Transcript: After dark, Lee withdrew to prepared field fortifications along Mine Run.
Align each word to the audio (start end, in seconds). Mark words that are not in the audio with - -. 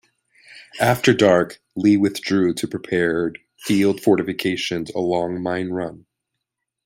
After 0.79 1.13
dark, 1.13 1.61
Lee 1.75 1.95
withdrew 1.95 2.55
to 2.55 2.67
prepared 2.67 3.37
field 3.59 4.01
fortifications 4.01 4.89
along 4.95 5.43
Mine 5.43 5.69
Run. 5.69 6.07